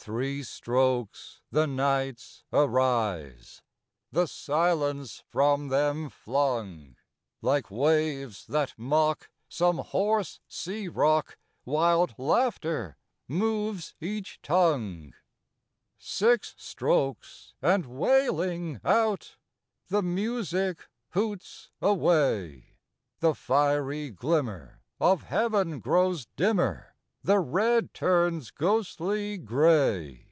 Three 0.00 0.42
strokes; 0.42 1.42
the 1.50 1.66
knights 1.66 2.42
arise, 2.50 3.60
The 4.10 4.26
silence 4.26 5.22
from 5.28 5.68
them 5.68 6.08
flung, 6.08 6.96
Like 7.42 7.70
waves 7.70 8.46
that 8.46 8.72
mock 8.78 9.28
some 9.50 9.76
hoarse 9.78 10.40
sea 10.48 10.88
rock, 10.88 11.36
Wild 11.66 12.14
laughter 12.16 12.96
moves 13.26 13.94
each 14.00 14.40
tongue. 14.40 15.12
Six 15.98 16.54
strokes; 16.56 17.52
and 17.60 17.84
wailing 17.84 18.80
out 18.84 19.36
The 19.88 20.00
music 20.00 20.88
hoots 21.10 21.68
away; 21.82 22.78
The 23.20 23.34
fiery 23.34 24.08
glimmer 24.08 24.80
of 24.98 25.24
heaven 25.24 25.80
grows 25.80 26.24
dimmer, 26.36 26.94
The 27.24 27.40
red 27.40 27.92
turns 27.92 28.50
ghostly 28.52 29.36
gray. 29.38 30.24